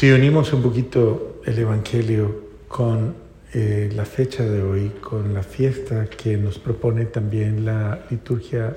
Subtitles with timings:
[0.00, 3.14] Si unimos un poquito el Evangelio con
[3.52, 8.74] eh, la fecha de hoy, con la fiesta que nos propone también la liturgia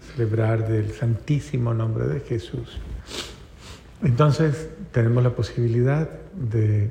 [0.00, 2.78] celebrar del Santísimo Nombre de Jesús,
[4.02, 6.90] entonces tenemos la posibilidad de,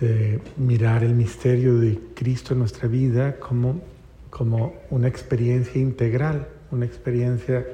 [0.00, 3.82] de mirar el misterio de Cristo en nuestra vida como,
[4.30, 7.66] como una experiencia integral, una experiencia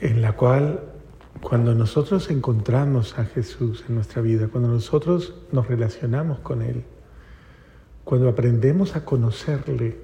[0.00, 0.95] en la cual
[1.48, 6.82] cuando nosotros encontramos a Jesús en nuestra vida, cuando nosotros nos relacionamos con Él,
[8.02, 9.96] cuando aprendemos a conocerle,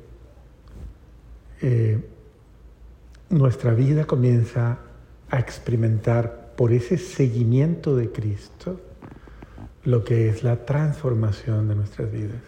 [1.61, 1.99] eh,
[3.29, 4.79] nuestra vida comienza
[5.31, 8.81] a experimentar por ese seguimiento de Cristo
[9.83, 12.41] lo que es la transformación de nuestras vidas.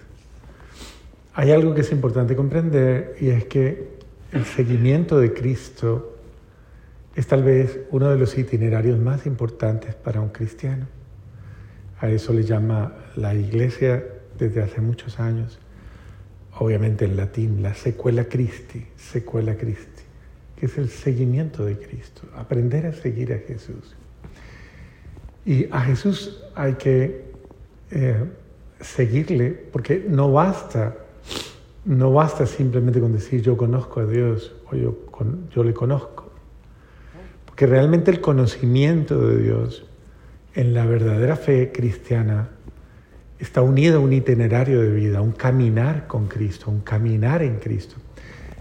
[1.35, 3.99] Hay algo que es importante comprender y es que
[4.31, 6.14] el seguimiento de Cristo
[7.15, 10.87] es tal vez uno de los itinerarios más importantes para un cristiano.
[12.01, 14.05] A eso le llama la iglesia
[14.37, 15.61] desde hace muchos años,
[16.59, 20.03] obviamente en latín, la secuela Christi, secuela Christi,
[20.57, 23.95] que es el seguimiento de Cristo, aprender a seguir a Jesús.
[25.47, 27.27] Y a Jesús hay que
[27.93, 28.25] eh,
[28.81, 30.97] seguirle porque no basta,
[31.85, 34.99] no basta simplemente con decir yo conozco a Dios o yo,
[35.55, 36.24] yo le conozco
[37.57, 39.85] que realmente el conocimiento de Dios
[40.55, 42.49] en la verdadera fe cristiana
[43.39, 47.59] está unido a un itinerario de vida, a un caminar con Cristo, un caminar en
[47.59, 47.97] Cristo.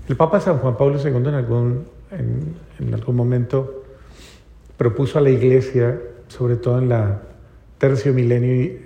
[0.07, 3.83] El Papa San Juan Pablo II en algún, en, algún momento
[4.77, 7.21] propuso a la Iglesia, sobre todo en la
[7.77, 8.79] tercio milenio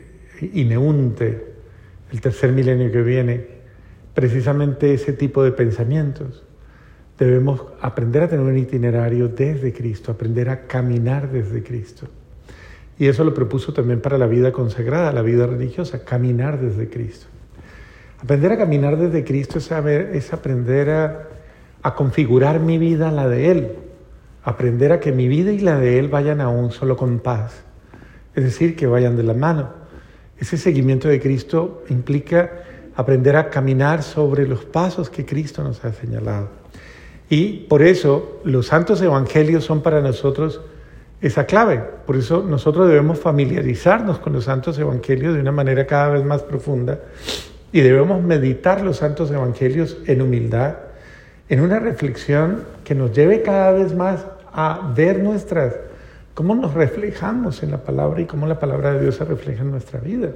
[0.53, 1.53] ineunte,
[2.11, 3.47] el tercer milenio que viene,
[4.13, 6.46] precisamente ese tipo de pensamientos
[7.17, 12.07] debemos aprender a tener un itinerario desde Cristo, aprender a caminar desde Cristo.
[12.99, 17.27] Y eso lo propuso también para la vida consagrada, la vida religiosa, caminar desde Cristo.
[18.21, 21.27] Aprender a caminar desde Cristo es, saber, es aprender a,
[21.83, 23.71] a configurar mi vida a la de Él,
[24.43, 27.63] aprender a que mi vida y la de Él vayan a un solo compás,
[28.33, 29.69] es decir, que vayan de la mano.
[30.39, 32.63] Ese seguimiento de Cristo implica
[32.95, 36.49] aprender a caminar sobre los pasos que Cristo nos ha señalado.
[37.29, 40.61] Y por eso los santos evangelios son para nosotros
[41.21, 41.83] esa clave.
[42.05, 46.43] Por eso nosotros debemos familiarizarnos con los santos evangelios de una manera cada vez más
[46.43, 46.99] profunda
[47.71, 50.75] y debemos meditar los santos evangelios en humildad,
[51.49, 55.75] en una reflexión que nos lleve cada vez más a ver nuestras,
[56.33, 59.71] cómo nos reflejamos en la palabra y cómo la palabra de Dios se refleja en
[59.71, 60.29] nuestra vida.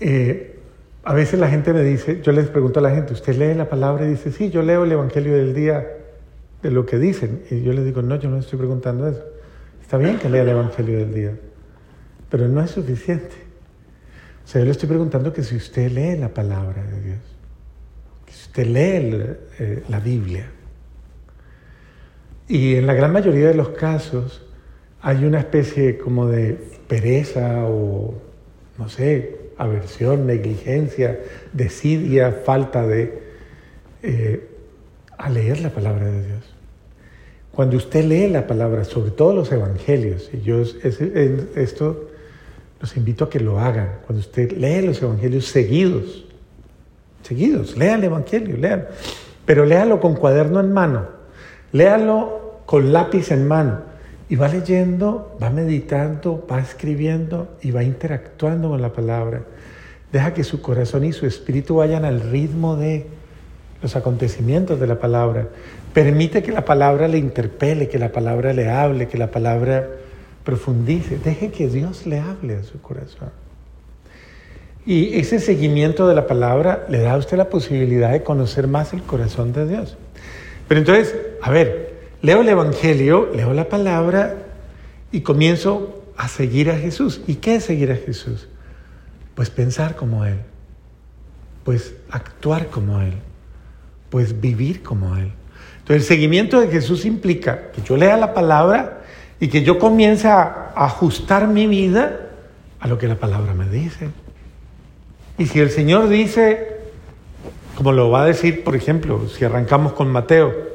[0.00, 0.51] Eh,
[1.04, 3.68] a veces la gente me dice, yo les pregunto a la gente, ¿usted lee la
[3.68, 4.06] palabra?
[4.06, 5.84] Y dice, sí, yo leo el Evangelio del día
[6.62, 7.42] de lo que dicen.
[7.50, 9.24] Y yo les digo, no, yo no estoy preguntando eso.
[9.80, 11.32] Está bien que lea el Evangelio del día,
[12.30, 13.34] pero no es suficiente.
[14.44, 17.20] O sea, yo le estoy preguntando que si usted lee la palabra de Dios,
[18.24, 20.50] que si usted lee eh, la Biblia.
[22.46, 24.46] Y en la gran mayoría de los casos
[25.00, 28.14] hay una especie como de pereza o,
[28.78, 31.20] no sé, aversión, negligencia,
[31.52, 33.22] desidia, falta de...
[34.02, 34.48] Eh,
[35.22, 36.54] a leer la palabra de Dios.
[37.52, 42.08] Cuando usted lee la palabra, sobre todo los evangelios, y yo esto
[42.80, 46.24] los invito a que lo hagan, cuando usted lee los evangelios seguidos,
[47.22, 48.86] seguidos, lea el evangelio, léalo,
[49.46, 51.06] pero léalo con cuaderno en mano,
[51.70, 53.91] léalo con lápiz en mano,
[54.32, 59.42] y va leyendo, va meditando, va escribiendo y va interactuando con la palabra.
[60.10, 63.04] Deja que su corazón y su espíritu vayan al ritmo de
[63.82, 65.48] los acontecimientos de la palabra.
[65.92, 69.86] Permite que la palabra le interpele, que la palabra le hable, que la palabra
[70.44, 71.18] profundice.
[71.18, 73.32] Deje que Dios le hable a su corazón.
[74.86, 78.94] Y ese seguimiento de la palabra le da a usted la posibilidad de conocer más
[78.94, 79.98] el corazón de Dios.
[80.68, 81.91] Pero entonces, a ver,
[82.22, 84.36] leo el Evangelio, leo la palabra
[85.10, 87.20] y comienzo a seguir a Jesús.
[87.26, 88.48] ¿Y qué es seguir a Jesús?
[89.34, 90.38] Pues pensar como Él,
[91.64, 93.14] pues actuar como Él,
[94.08, 95.32] pues vivir como Él.
[95.78, 99.02] Entonces el seguimiento de Jesús implica que yo lea la palabra
[99.40, 102.30] y que yo comience a ajustar mi vida
[102.78, 104.10] a lo que la palabra me dice.
[105.38, 106.76] Y si el Señor dice,
[107.74, 110.71] como lo va a decir, por ejemplo, si arrancamos con Mateo,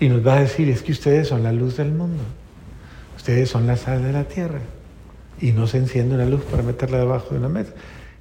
[0.00, 2.22] y nos va a decir, es que ustedes son la luz del mundo,
[3.16, 4.60] ustedes son la sal de la tierra,
[5.40, 7.72] y no se enciende una luz para meterla debajo de una mesa.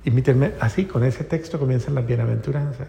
[0.03, 2.87] Y mítenme, así, con ese texto comienzan las bienaventuranzas.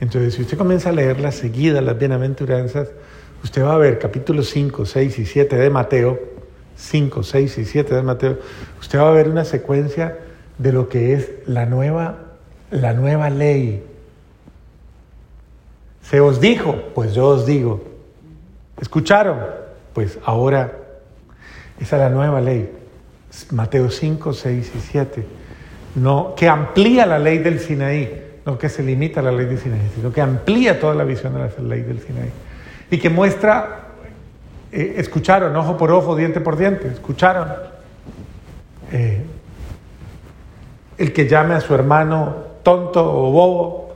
[0.00, 2.88] Entonces, si usted comienza a leerlas seguidas, las bienaventuranzas,
[3.42, 6.18] usted va a ver capítulos 5, 6 y 7 de Mateo,
[6.76, 8.38] 5, 6 y 7 de Mateo,
[8.80, 10.18] usted va a ver una secuencia
[10.56, 12.18] de lo que es la nueva,
[12.70, 13.82] la nueva ley.
[16.02, 17.89] Se os dijo, pues yo os digo.
[18.80, 19.38] ¿Escucharon?
[19.92, 20.72] Pues ahora,
[21.80, 22.70] esa es la nueva ley.
[23.50, 25.26] Mateo 5, 6 y 7.
[25.96, 29.58] No, que amplía la ley del Sinaí, no que se limita a la ley del
[29.58, 32.30] Sinaí, sino que amplía toda la visión de la ley del Sinaí.
[32.90, 33.88] Y que muestra,
[34.72, 37.48] eh, escucharon, ojo por ojo, diente por diente, escucharon.
[38.92, 39.22] Eh,
[40.98, 43.89] el que llame a su hermano tonto o bobo,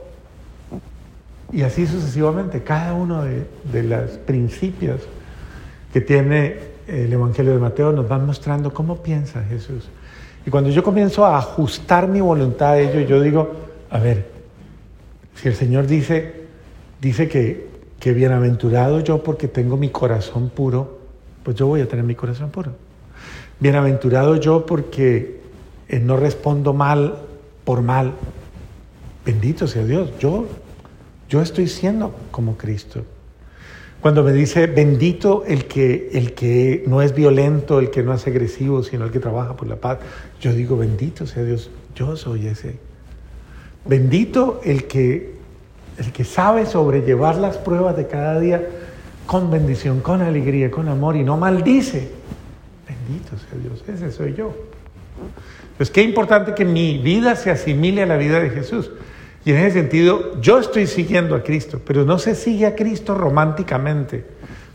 [1.55, 4.99] y así sucesivamente, cada uno de, de los principios
[5.93, 9.87] que tiene el Evangelio de Mateo nos va mostrando cómo piensa Jesús.
[10.45, 13.53] Y cuando yo comienzo a ajustar mi voluntad a ello, yo digo,
[13.89, 14.29] a ver,
[15.35, 16.45] si el Señor dice,
[16.99, 17.69] dice que,
[18.01, 20.99] que bienaventurado yo porque tengo mi corazón puro,
[21.43, 22.73] pues yo voy a tener mi corazón puro.
[23.61, 25.39] Bienaventurado yo porque
[25.87, 27.19] eh, no respondo mal
[27.63, 28.11] por mal.
[29.25, 30.47] Bendito sea Dios, yo,
[31.35, 33.03] yo estoy siendo como Cristo.
[33.99, 38.25] Cuando me dice, bendito el que, el que no es violento, el que no es
[38.25, 39.97] agresivo, sino el que trabaja por la paz,
[40.39, 42.77] yo digo, bendito sea Dios, yo soy ese.
[43.83, 45.35] Bendito el que,
[45.97, 48.65] el que sabe sobrellevar las pruebas de cada día
[49.25, 52.11] con bendición, con alegría, con amor y no maldice.
[52.87, 54.55] Bendito sea Dios, ese soy yo.
[55.75, 58.89] Pues qué importante que mi vida se asimile a la vida de Jesús.
[59.45, 63.13] Y en ese sentido, yo estoy siguiendo a Cristo, pero no se sigue a Cristo
[63.13, 64.25] románticamente,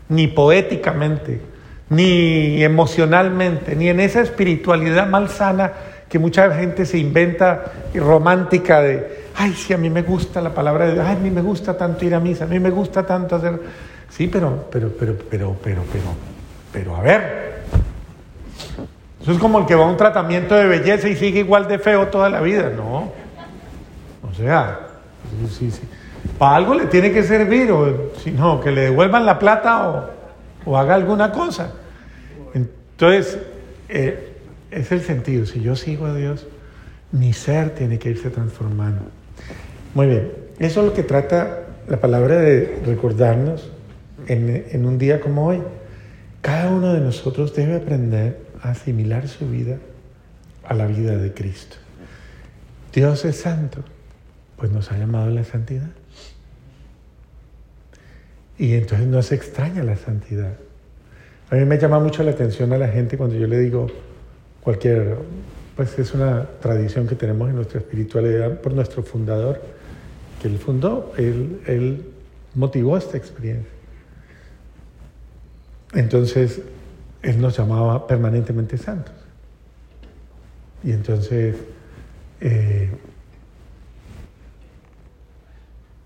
[0.07, 1.41] ni poéticamente,
[1.89, 5.73] ni emocionalmente, ni en esa espiritualidad malsana
[6.07, 10.85] que mucha gente se inventa romántica de, ay, sí, a mí me gusta la palabra
[10.85, 13.05] de Dios, ay, a mí me gusta tanto ir a misa, a mí me gusta
[13.05, 13.59] tanto hacer...
[14.09, 16.03] Sí, pero, pero, pero, pero, pero, pero,
[16.71, 17.61] pero, a ver,
[19.21, 21.77] eso es como el que va a un tratamiento de belleza y sigue igual de
[21.77, 22.71] feo toda la vida.
[22.75, 23.20] No.
[24.31, 24.87] O sea,
[26.37, 30.09] para algo le tiene que servir, o si no, que le devuelvan la plata
[30.65, 31.73] o, haga alguna cosa.
[32.53, 33.39] Entonces,
[33.89, 34.33] eh,
[34.69, 35.45] es el sentido.
[35.45, 36.47] Si yo sigo a Dios,
[37.11, 39.03] mi ser tiene que irse transformando.
[39.93, 43.69] Muy bien, eso es lo que trata la palabra de recordarnos
[44.27, 45.61] en, en un día como hoy.
[46.41, 49.77] Cada uno de nosotros debe aprender asimilar su vida
[50.63, 51.75] a la vida de Cristo.
[52.93, 53.83] Dios es santo,
[54.61, 55.89] pues nos ha llamado la santidad.
[58.59, 60.53] Y entonces no se extraña la santidad.
[61.49, 63.87] A mí me llama mucho la atención a la gente cuando yo le digo
[64.61, 65.17] cualquier,
[65.75, 69.59] pues es una tradición que tenemos en nuestra espiritualidad por nuestro fundador,
[70.39, 72.05] que él fundó, él, él
[72.53, 73.73] motivó esta experiencia.
[75.95, 76.61] Entonces,
[77.23, 79.15] él nos llamaba permanentemente santos.
[80.83, 81.55] Y entonces,
[82.39, 82.91] eh,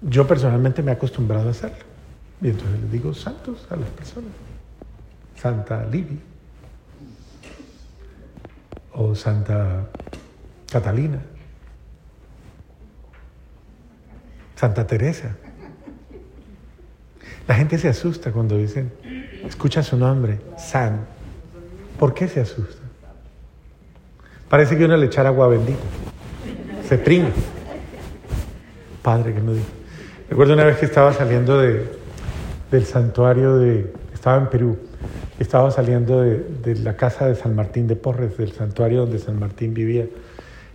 [0.07, 1.83] yo personalmente me he acostumbrado a hacerlo.
[2.41, 4.31] Y entonces les digo santos a las personas.
[5.35, 6.19] Santa Libby.
[8.93, 9.87] O Santa
[10.71, 11.19] Catalina.
[14.55, 15.35] Santa Teresa.
[17.47, 18.93] La gente se asusta cuando dicen,
[19.45, 21.05] escucha su nombre, San.
[21.99, 22.81] ¿Por qué se asusta?
[24.49, 25.79] Parece que uno le echara agua bendita.
[26.87, 26.97] Se.
[29.01, 29.65] Padre que no diga.
[30.29, 31.85] Recuerdo una vez que estaba saliendo de,
[32.71, 33.93] del santuario de...
[34.13, 34.77] Estaba en Perú.
[35.39, 39.39] Estaba saliendo de, de, la casa de San Martín de Porres, del santuario donde San
[39.39, 40.07] Martín vivía.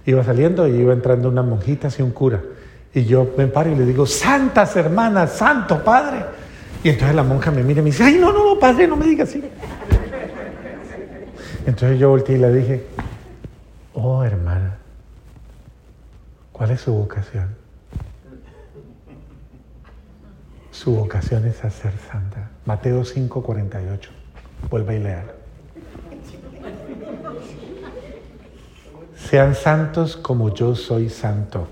[0.06, 2.40] Iba saliendo y iba entrando una monjita y un cura.
[2.94, 6.24] Y yo me paro y le digo, santas hermanas, santo padre.
[6.82, 8.96] Y entonces la monja me mira y me dice, ay, no, no, no, padre, no
[8.96, 9.42] me digas así.
[11.66, 12.84] Entonces yo volteé y le dije,
[13.94, 14.78] oh hermana,
[16.52, 17.59] ¿cuál es su vocación?
[20.80, 22.48] Su vocación es a ser santa.
[22.64, 24.10] Mateo 5, 48.
[24.70, 25.26] Vuelve y lea.
[29.14, 31.68] Sean santos como yo soy santo.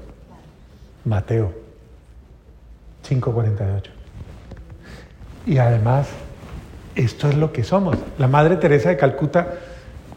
[1.07, 1.55] Mateo
[3.09, 3.91] 5:48.
[5.47, 6.09] Y además,
[6.95, 7.97] esto es lo que somos.
[8.19, 9.55] La Madre Teresa de Calcuta,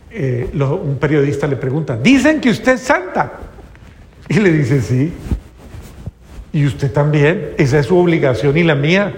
[0.10, 3.40] eh, un periodista le pregunta, dicen que usted es santa.
[4.28, 5.14] Y le dice, sí.
[6.54, 9.14] Y usted también, esa es su obligación y la mía.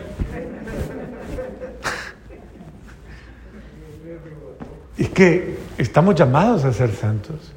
[4.97, 7.51] Es que estamos llamados a ser santos.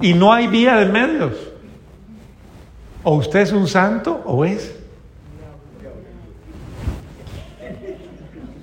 [0.00, 1.34] Y no hay vía de medios.
[3.02, 4.74] O usted es un santo o es.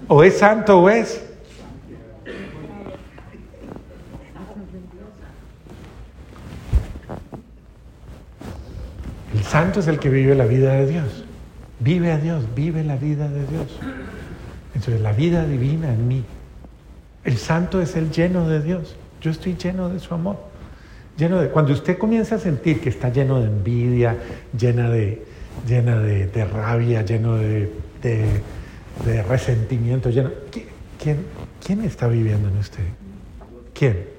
[0.08, 1.27] O es santo o es.
[9.58, 11.26] Santo es el que vive la vida de Dios.
[11.80, 13.80] Vive a Dios, vive la vida de Dios.
[14.76, 16.24] Entonces la vida divina en mí.
[17.24, 18.96] El santo es el lleno de Dios.
[19.20, 20.38] Yo estoy lleno de su amor.
[21.18, 24.16] Lleno de, cuando usted comienza a sentir que está lleno de envidia,
[24.56, 25.26] llena de,
[25.68, 27.72] llena de, rabia, lleno de,
[28.04, 30.30] de resentimiento, lleno,
[31.02, 31.18] ¿quién,
[31.66, 32.84] ¿quién está viviendo en usted?
[33.74, 34.17] ¿Quién?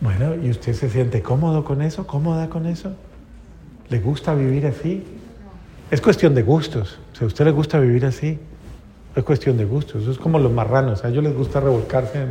[0.00, 2.06] Bueno, ¿y usted se siente cómodo con eso?
[2.06, 2.92] ¿Cómoda con eso?
[3.90, 5.04] ¿Le gusta vivir así?
[5.90, 6.98] Es cuestión de gustos.
[7.12, 8.38] Si a usted le gusta vivir así,
[9.14, 10.06] es cuestión de gustos.
[10.06, 11.04] Es como los marranos.
[11.04, 12.24] A ellos les gusta revolcarse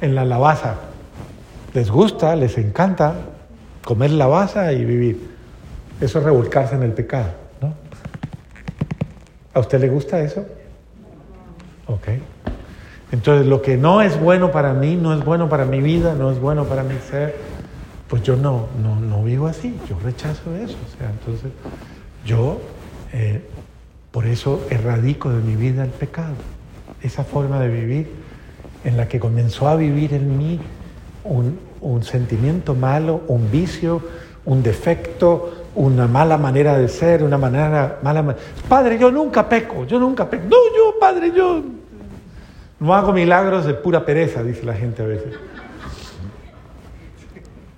[0.00, 0.76] en, la lavaza.
[1.74, 3.14] Les gusta, les encanta
[3.84, 5.30] comer lavaza y vivir.
[6.00, 7.30] Eso es revolcarse en el pecado.
[7.60, 7.74] ¿no?
[9.54, 10.46] ¿A usted le gusta eso?
[11.88, 12.08] Ok.
[13.12, 16.30] Entonces, lo que no es bueno para mí, no es bueno para mi vida, no
[16.30, 17.36] es bueno para mi ser,
[18.08, 20.76] pues yo no, no, vivo así, yo rechazo eso.
[20.86, 21.50] O sea, entonces,
[22.24, 22.60] yo
[23.12, 23.42] eh,
[24.10, 26.34] por eso erradico de mi vida el pecado,
[27.02, 28.08] esa forma de vivir
[28.84, 30.60] en la que comenzó a vivir en mí
[31.24, 34.02] un, un sentimiento malo, un vicio,
[34.44, 38.36] un defecto, una mala manera de ser, una manera mala.
[38.68, 40.44] Padre, yo nunca peco, yo nunca peco.
[40.44, 41.62] No, yo, padre, yo
[42.78, 45.34] no hago milagros de pura pereza, dice la gente a veces.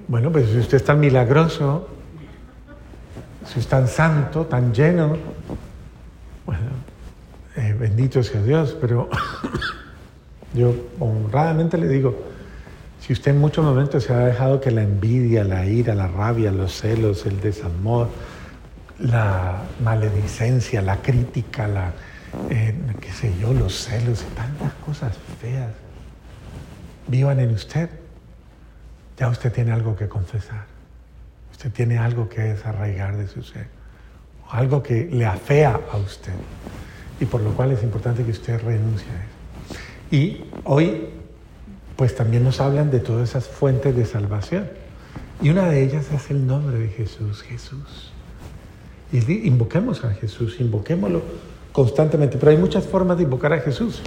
[0.09, 1.88] Bueno, pues si usted es tan milagroso,
[3.45, 5.17] si es tan santo, tan lleno,
[6.47, 6.62] bueno,
[7.57, 9.09] eh, bendito sea Dios, pero
[10.55, 12.19] yo honradamente le digo,
[13.00, 16.50] si usted en muchos momentos se ha dejado que la envidia, la ira, la rabia,
[16.50, 18.09] los celos, el desamor,
[18.99, 21.93] la maledicencia, la crítica, la,
[22.51, 25.73] eh, qué sé yo, los celos y tantas cosas feas
[27.07, 27.89] vivan en usted,
[29.17, 30.67] ya usted tiene algo que confesar.
[31.53, 33.67] Usted tiene algo que desarraigar de su ser,
[34.49, 36.35] algo que le afea a usted
[37.21, 39.79] y por lo cual es importante que usted renuncie a eso.
[40.11, 41.09] Y hoy,
[41.97, 44.69] pues también nos hablan de todas esas fuentes de salvación.
[45.43, 48.13] Y una de ellas es el nombre de Jesús, Jesús.
[49.13, 51.23] Y invoquemos a Jesús, invoquémoslo
[51.79, 54.03] constantemente, pero hay muchas formas de invocar a Jesús.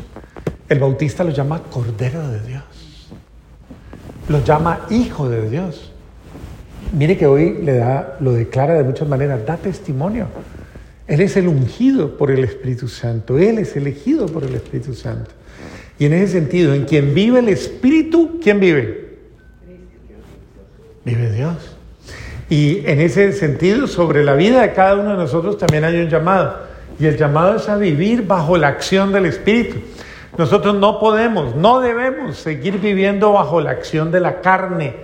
[0.67, 2.63] El bautista lo llama Cordero de Dios,
[4.27, 5.89] lo llama Hijo de Dios.
[6.91, 10.27] Mire que hoy le da, lo declara de muchas maneras, da testimonio.
[11.07, 15.31] Él es el ungido por el Espíritu Santo, Él es elegido por el Espíritu Santo.
[15.97, 19.17] Y en ese sentido, en quien vive el Espíritu, ¿quién vive?
[21.05, 21.77] Vive Dios.
[22.49, 26.09] Y en ese sentido, sobre la vida de cada uno de nosotros también hay un
[26.09, 26.70] llamado.
[27.01, 29.79] Y el llamado es a vivir bajo la acción del Espíritu.
[30.37, 34.97] Nosotros no podemos, no debemos seguir viviendo bajo la acción de la carne,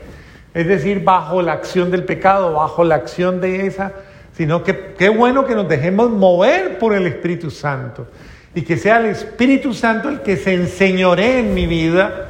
[0.53, 3.93] es decir, bajo la acción del pecado, bajo la acción de esa,
[4.33, 8.05] sino que qué bueno que nos dejemos mover por el Espíritu Santo
[8.53, 12.27] y que sea el Espíritu Santo el que se enseñoree en mi vida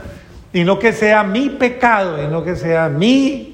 [0.53, 3.49] y no que sea mi pecado y no que sea mis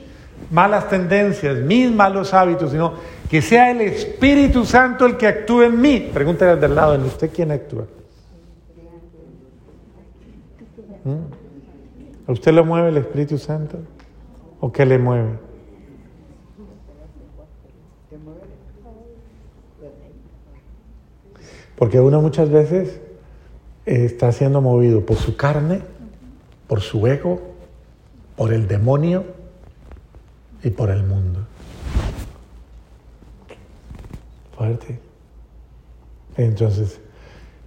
[0.51, 2.93] malas tendencias, mis malos hábitos, sino
[3.30, 6.12] que sea el Espíritu Santo el que actúe en mí.
[6.13, 7.86] Pregúntale al del lado, ¿en usted quién actúa?
[11.03, 12.27] ¿Mm?
[12.27, 13.80] ¿A usted le mueve el Espíritu Santo?
[14.60, 15.32] ¿O qué le mueve?
[21.75, 23.01] Porque uno muchas veces
[23.86, 25.82] está siendo movido por su carne,
[26.68, 27.42] por su ego,
[28.38, 29.25] por el demonio
[30.63, 31.42] y por el mundo.
[36.38, 37.00] Entonces,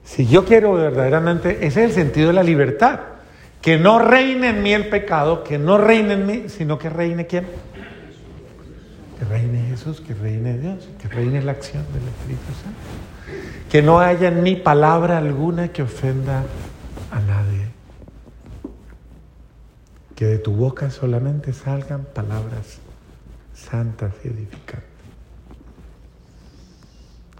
[0.04, 3.00] si yo quiero verdaderamente, ese es el sentido de la libertad.
[3.60, 7.26] Que no reine en mí el pecado, que no reine en mí, sino que reine
[7.26, 7.46] quién?
[9.18, 13.68] Que reine Jesús, que reine Dios, que reine la acción del Espíritu Santo.
[13.70, 16.44] Que no haya en mí palabra alguna que ofenda
[17.10, 17.66] a nadie.
[20.14, 22.78] Que de tu boca solamente salgan palabras
[23.52, 24.95] santas y edificantes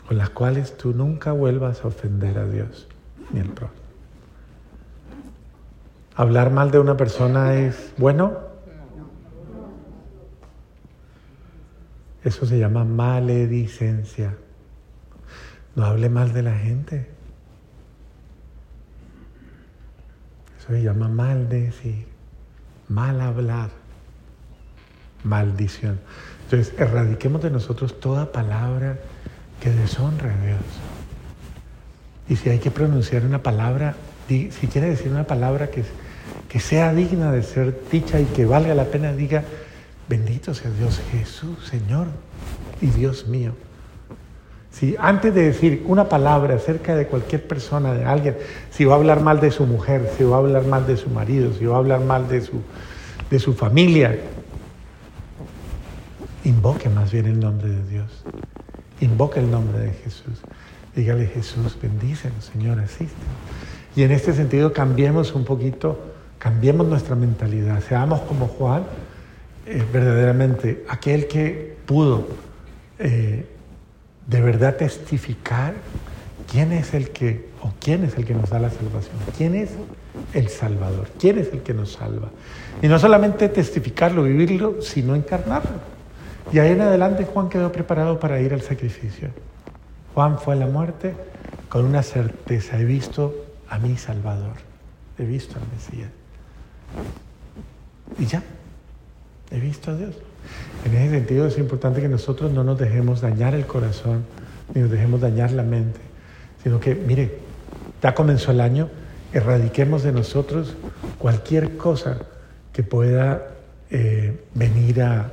[0.06, 2.86] con las cuales tú nunca vuelvas a ofender a Dios
[3.32, 3.80] ni al prójimo.
[6.14, 8.38] ¿Hablar mal de una persona es bueno?
[12.22, 14.36] Eso se llama maledicencia.
[15.74, 17.10] No hable mal de la gente.
[20.58, 22.06] Eso se llama maldecir,
[22.88, 23.70] mal hablar,
[25.22, 26.00] maldición.
[26.44, 28.98] Entonces, erradiquemos de nosotros toda palabra
[29.60, 30.60] que deshonre a Dios.
[32.28, 33.96] Y si hay que pronunciar una palabra,
[34.28, 35.84] si quiere decir una palabra que,
[36.48, 39.44] que sea digna de ser dicha y que valga la pena, diga,
[40.08, 42.06] Bendito sea Dios Jesús, Señor
[42.80, 43.54] y Dios mío.
[44.70, 48.36] Si antes de decir una palabra acerca de cualquier persona, de alguien,
[48.70, 51.08] si va a hablar mal de su mujer, si va a hablar mal de su
[51.08, 52.60] marido, si va a hablar mal de su,
[53.30, 54.16] de su familia,
[56.44, 58.22] invoque más bien el nombre de Dios.
[59.00, 60.40] Invoque el nombre de Jesús.
[60.94, 63.14] Dígale Jesús, bendícenos, Señor, asiste.
[63.94, 65.98] Y en este sentido cambiemos un poquito,
[66.38, 68.84] cambiemos nuestra mentalidad, seamos como Juan,
[69.66, 72.28] eh, verdaderamente aquel que pudo
[72.98, 73.46] eh,
[74.26, 75.74] de verdad testificar
[76.50, 79.70] quién es el que o quién es el que nos da la salvación, quién es
[80.34, 82.30] el Salvador, quién es el que nos salva.
[82.82, 85.95] Y no solamente testificarlo, vivirlo, sino encarnarlo.
[86.52, 89.30] Y ahí en adelante Juan quedó preparado para ir al sacrificio.
[90.14, 91.14] Juan fue a la muerte
[91.68, 93.34] con una certeza, he visto
[93.68, 94.54] a mi Salvador,
[95.18, 96.10] he visto al Mesías.
[98.18, 98.42] Y ya,
[99.50, 100.14] he visto a Dios.
[100.84, 104.24] En ese sentido es importante que nosotros no nos dejemos dañar el corazón,
[104.72, 106.00] ni nos dejemos dañar la mente,
[106.62, 107.38] sino que, mire,
[108.02, 108.88] ya comenzó el año,
[109.32, 110.76] erradiquemos de nosotros
[111.18, 112.18] cualquier cosa
[112.72, 113.48] que pueda
[113.90, 115.32] eh, venir a,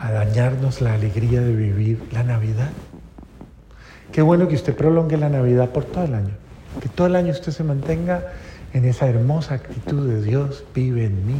[0.00, 2.70] a dañarnos la alegría de vivir la Navidad.
[4.10, 6.32] Qué bueno que usted prolongue la Navidad por todo el año,
[6.80, 8.24] que todo el año usted se mantenga
[8.72, 11.34] en esa hermosa actitud de Dios vive en mí,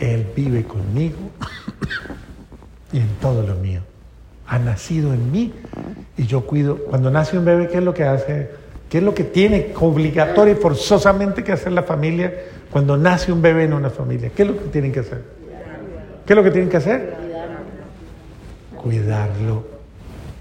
[0.00, 1.18] Él vive conmigo
[2.92, 3.82] y en todo lo mío.
[4.46, 5.52] Ha nacido en mí
[6.16, 6.78] y yo cuido.
[6.78, 8.50] Cuando nace un bebé, ¿qué es lo que hace?
[8.88, 12.32] ¿Qué es lo que tiene obligatorio y forzosamente que hacer la familia
[12.70, 14.30] cuando nace un bebé en una familia?
[14.34, 15.22] ¿Qué es lo que tienen que hacer?
[16.26, 17.21] ¿Qué es lo que tienen que hacer?
[18.82, 19.64] Cuidarlo.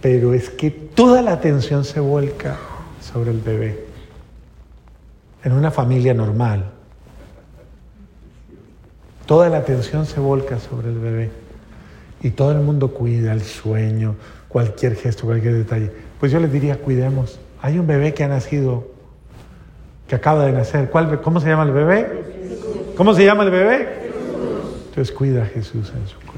[0.01, 2.57] Pero es que toda la atención se vuelca
[2.99, 3.85] sobre el bebé.
[5.43, 6.65] En una familia normal,
[9.25, 11.29] toda la atención se volca sobre el bebé
[12.23, 14.15] y todo el mundo cuida el sueño,
[14.47, 15.91] cualquier gesto, cualquier detalle.
[16.19, 17.39] Pues yo les diría, cuidemos.
[17.61, 18.87] Hay un bebé que ha nacido,
[20.07, 20.89] que acaba de nacer.
[20.89, 22.23] ¿Cuál, ¿Cómo se llama el bebé?
[22.95, 23.87] ¿Cómo se llama el bebé?
[24.89, 26.30] Entonces cuida a Jesús en su.